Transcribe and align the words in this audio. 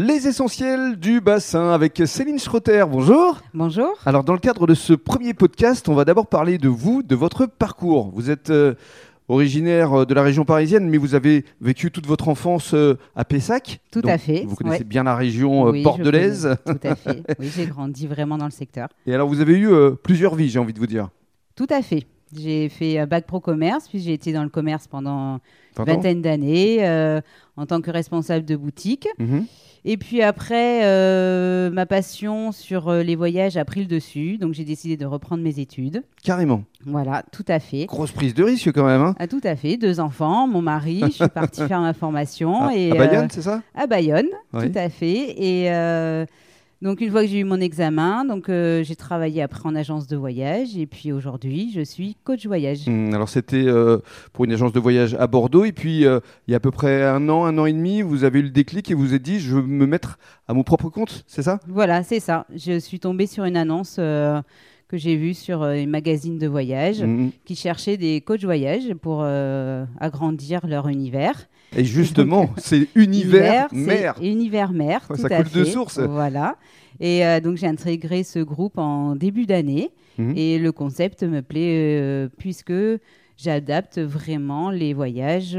Les 0.00 0.28
essentiels 0.28 0.94
du 0.94 1.20
bassin 1.20 1.72
avec 1.72 2.00
Céline 2.06 2.38
Schrotter. 2.38 2.84
Bonjour. 2.88 3.40
Bonjour. 3.52 3.98
Alors, 4.06 4.22
dans 4.22 4.32
le 4.32 4.38
cadre 4.38 4.68
de 4.68 4.74
ce 4.74 4.92
premier 4.92 5.34
podcast, 5.34 5.88
on 5.88 5.94
va 5.96 6.04
d'abord 6.04 6.28
parler 6.28 6.56
de 6.56 6.68
vous, 6.68 7.02
de 7.02 7.16
votre 7.16 7.46
parcours. 7.46 8.12
Vous 8.14 8.30
êtes 8.30 8.50
euh, 8.50 8.74
originaire 9.26 10.06
de 10.06 10.14
la 10.14 10.22
région 10.22 10.44
parisienne, 10.44 10.88
mais 10.88 10.98
vous 10.98 11.16
avez 11.16 11.44
vécu 11.60 11.90
toute 11.90 12.06
votre 12.06 12.28
enfance 12.28 12.74
euh, 12.74 12.96
à 13.16 13.24
Pessac. 13.24 13.80
Tout 13.90 14.02
Donc, 14.02 14.12
à 14.12 14.18
fait. 14.18 14.44
Vous 14.46 14.54
connaissez 14.54 14.82
ouais. 14.82 14.84
bien 14.84 15.02
la 15.02 15.16
région 15.16 15.66
euh, 15.66 15.72
Oui, 15.72 15.82
bordelaise. 15.82 16.56
Tout 16.64 16.78
à 16.84 16.94
fait. 16.94 17.24
Oui, 17.40 17.50
j'ai 17.52 17.66
grandi 17.66 18.06
vraiment 18.06 18.38
dans 18.38 18.44
le 18.44 18.52
secteur. 18.52 18.86
Et 19.04 19.12
alors, 19.12 19.26
vous 19.26 19.40
avez 19.40 19.54
eu 19.54 19.68
euh, 19.68 19.96
plusieurs 20.00 20.36
vies, 20.36 20.48
j'ai 20.48 20.60
envie 20.60 20.74
de 20.74 20.78
vous 20.78 20.86
dire. 20.86 21.08
Tout 21.56 21.66
à 21.70 21.82
fait. 21.82 22.06
J'ai 22.36 22.68
fait 22.68 22.98
un 22.98 23.06
bac 23.08 23.26
pro 23.26 23.40
commerce, 23.40 23.88
puis 23.88 23.98
j'ai 23.98 24.12
été 24.12 24.32
dans 24.32 24.44
le 24.44 24.48
commerce 24.48 24.86
pendant 24.86 25.40
une 25.76 25.82
ans 25.82 25.84
vingtaine 25.84 26.22
d'années 26.22 26.86
euh, 26.86 27.20
en 27.56 27.66
tant 27.66 27.80
que 27.80 27.90
responsable 27.90 28.44
de 28.44 28.54
boutique. 28.54 29.08
Mhm. 29.18 29.46
Et 29.84 29.96
puis 29.96 30.22
après, 30.22 30.84
euh, 30.84 31.70
ma 31.70 31.86
passion 31.86 32.52
sur 32.52 32.88
euh, 32.88 33.02
les 33.02 33.16
voyages 33.16 33.56
a 33.56 33.64
pris 33.64 33.80
le 33.80 33.86
dessus, 33.86 34.36
donc 34.38 34.54
j'ai 34.54 34.64
décidé 34.64 34.96
de 34.96 35.06
reprendre 35.06 35.42
mes 35.42 35.60
études. 35.60 36.02
Carrément. 36.22 36.64
Voilà, 36.84 37.22
tout 37.32 37.44
à 37.48 37.58
fait. 37.60 37.86
Grosse 37.86 38.12
prise 38.12 38.34
de 38.34 38.42
risque 38.44 38.72
quand 38.72 38.84
même. 38.86 39.00
Hein. 39.00 39.14
Ah, 39.18 39.26
tout 39.26 39.40
à 39.44 39.56
fait. 39.56 39.76
Deux 39.76 40.00
enfants, 40.00 40.46
mon 40.46 40.62
mari, 40.62 41.00
je 41.06 41.10
suis 41.12 41.28
partie 41.28 41.62
faire 41.68 41.80
ma 41.80 41.94
formation. 41.94 42.66
à, 42.68 42.74
et, 42.74 42.90
à 42.92 42.94
Bayonne, 42.94 43.24
euh, 43.24 43.28
c'est 43.30 43.42
ça? 43.42 43.62
À 43.74 43.86
Bayonne, 43.86 44.28
Oui. 44.52 44.70
tout 44.70 44.78
à 44.78 44.88
fait. 44.88 45.34
Et 45.38 45.68
donc, 46.80 47.00
une 47.00 47.10
fois 47.10 47.22
que 47.22 47.28
j'ai 47.28 47.40
eu 47.40 47.44
mon 47.44 47.60
examen, 47.60 48.24
donc 48.24 48.48
euh, 48.48 48.84
j'ai 48.84 48.94
travaillé 48.94 49.42
après 49.42 49.68
en 49.68 49.74
agence 49.74 50.06
de 50.06 50.16
voyage. 50.16 50.76
Et 50.76 50.86
puis 50.86 51.10
aujourd'hui, 51.12 51.72
je 51.74 51.80
suis 51.80 52.16
coach 52.24 52.46
voyage. 52.46 52.86
Hum, 52.86 53.12
Alors 53.14 53.28
c'était 53.28 53.64
euh, 53.66 53.98
pour 54.32 54.44
une 54.44 54.52
agence 54.52 54.72
de 54.72 54.80
voyage 54.80 55.14
à 55.14 55.26
Bordeaux 55.26 55.64
et 55.64 55.72
puis 55.72 56.06
euh, 56.06 56.20
il 56.46 56.52
y 56.52 56.54
a 56.54 56.58
à 56.58 56.60
peu 56.60 56.70
près 56.70 57.04
un 57.04 57.28
an, 57.28 57.44
un 57.46 57.58
an 57.58 57.66
et 57.66 57.72
demi, 57.72 58.02
vous 58.02 58.24
avez 58.24 58.38
eu 58.38 58.42
le 58.42 58.50
déclic 58.50 58.90
et 58.90 58.94
vous 58.94 59.14
êtes 59.14 59.22
dit 59.22 59.40
je 59.40 59.56
veux 59.56 59.62
me 59.62 59.86
mettre 59.86 60.18
à 60.46 60.54
mon 60.54 60.62
propre 60.62 60.88
compte, 60.88 61.24
c'est 61.26 61.42
ça? 61.42 61.58
Voilà, 61.66 62.02
c'est 62.02 62.20
ça. 62.20 62.46
Je 62.54 62.78
suis 62.78 63.00
tombée 63.00 63.26
sur 63.26 63.44
une 63.44 63.56
annonce 63.56 63.98
que 64.88 64.96
j'ai 64.96 65.16
vue 65.16 65.34
sur 65.34 65.62
euh, 65.62 65.74
un 65.74 65.86
magazine 65.86 66.38
de 66.38 66.46
voyage 66.46 67.02
Hum. 67.02 67.30
qui 67.44 67.54
cherchait 67.54 67.96
des 67.96 68.20
coachs 68.22 68.42
voyage 68.44 68.94
pour 69.02 69.20
euh, 69.22 69.84
agrandir 70.00 70.66
leur 70.66 70.88
univers. 70.88 71.48
Et 71.76 71.84
justement, 71.84 72.50
c'est 72.56 72.88
univers 72.94 73.68
c'est 73.70 73.76
mer. 73.76 74.14
Univers 74.22 74.72
mer, 74.72 75.06
Ouais, 75.10 75.16
tout 75.16 75.28
ça 75.28 75.36
à 75.36 75.42
coule 75.42 75.52
de 75.52 75.64
source. 75.64 75.98
Voilà. 75.98 76.56
Et 77.00 77.24
euh, 77.26 77.40
donc 77.40 77.58
j'ai 77.58 77.66
intégré 77.66 78.22
ce 78.24 78.38
groupe 78.38 78.78
en 78.78 79.14
début 79.14 79.44
d'année. 79.46 79.90
Mhm. 80.16 80.32
Et 80.36 80.58
le 80.58 80.72
concept 80.72 81.22
me 81.22 81.42
plaît 81.42 81.98
euh, 82.00 82.28
puisque 82.38 82.72
j'adapte 83.36 83.98
vraiment 84.00 84.70
les 84.70 84.94
voyages 84.94 85.58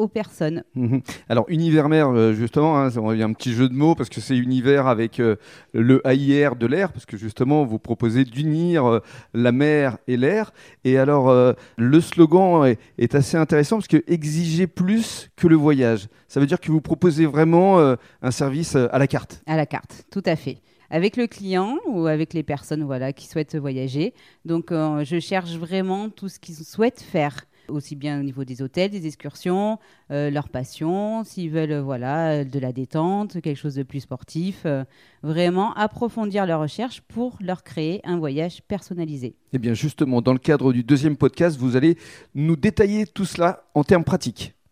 aux 0.00 0.08
personnes. 0.08 0.64
Mhm. 0.74 1.02
Alors 1.28 1.44
univers 1.48 1.88
mer, 1.88 2.08
euh, 2.08 2.32
justement, 2.32 2.78
hein, 2.78 2.90
il 3.12 3.18
y 3.18 3.22
a 3.22 3.26
un 3.26 3.32
petit 3.32 3.52
jeu 3.52 3.68
de 3.68 3.74
mots 3.74 3.94
parce 3.94 4.08
que 4.08 4.20
c'est 4.20 4.36
univers 4.36 4.86
avec 4.86 5.20
euh, 5.20 5.36
le 5.72 6.00
AIR 6.06 6.56
de 6.56 6.66
l'air, 6.66 6.92
parce 6.92 7.06
que 7.06 7.16
justement 7.16 7.64
vous 7.64 7.78
proposez 7.78 8.24
d'unir 8.24 8.86
euh, 8.86 9.00
la 9.34 9.52
mer 9.52 9.98
et 10.08 10.16
l'air. 10.16 10.52
Et 10.84 10.98
alors 10.98 11.28
euh, 11.28 11.52
le 11.76 12.00
slogan 12.00 12.64
est, 12.64 12.78
est 12.98 13.14
assez 13.14 13.36
intéressant 13.36 13.76
parce 13.76 13.88
que 13.88 14.02
exiger 14.06 14.66
plus 14.66 15.30
que 15.36 15.46
le 15.46 15.56
voyage. 15.56 16.08
Ça 16.28 16.40
veut 16.40 16.46
dire 16.46 16.60
que 16.60 16.72
vous 16.72 16.80
proposez 16.80 17.26
vraiment 17.26 17.96
un 18.22 18.30
service 18.30 18.76
à 18.76 18.98
la 18.98 19.06
carte. 19.08 19.42
À 19.46 19.56
la 19.56 19.66
carte, 19.66 20.04
tout 20.10 20.22
à 20.26 20.36
fait. 20.36 20.58
Avec 20.90 21.16
le 21.16 21.28
client 21.28 21.78
ou 21.86 22.06
avec 22.06 22.34
les 22.34 22.42
personnes 22.42 22.82
voilà, 22.82 23.12
qui 23.12 23.28
souhaitent 23.28 23.54
voyager. 23.54 24.12
Donc, 24.44 24.72
euh, 24.72 25.04
je 25.04 25.20
cherche 25.20 25.52
vraiment 25.52 26.08
tout 26.08 26.28
ce 26.28 26.40
qu'ils 26.40 26.56
souhaitent 26.56 27.00
faire, 27.00 27.44
aussi 27.70 27.96
bien 27.96 28.20
au 28.20 28.22
niveau 28.22 28.44
des 28.44 28.62
hôtels, 28.62 28.90
des 28.90 29.06
excursions, 29.06 29.78
euh, 30.10 30.30
leur 30.30 30.48
passion, 30.48 31.24
s'ils 31.24 31.50
veulent 31.50 31.72
euh, 31.72 31.82
voilà, 31.82 32.44
de 32.44 32.58
la 32.58 32.72
détente, 32.72 33.40
quelque 33.40 33.56
chose 33.56 33.74
de 33.74 33.82
plus 33.82 34.00
sportif. 34.00 34.66
euh, 34.66 34.84
vraiment 35.22 35.74
approfondir 35.74 36.46
leur 36.46 36.60
recherche 36.60 37.02
pour 37.02 37.36
leur 37.40 37.62
créer 37.62 38.00
un 38.04 38.18
voyage 38.18 38.62
personnalisé. 38.62 39.34
Eh 39.52 39.58
bien 39.58 39.74
justement, 39.74 40.22
dans 40.22 40.32
le 40.32 40.38
cadre 40.38 40.72
du 40.72 40.82
deuxième 40.82 41.16
podcast, 41.16 41.58
vous 41.58 41.76
allez 41.76 41.96
nous 42.34 42.56
détailler 42.56 43.06
tout 43.06 43.24
cela 43.24 43.64
en 43.74 43.84
termes 43.84 44.04
pratiques. 44.04 44.54